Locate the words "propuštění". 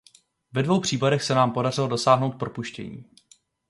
2.39-3.05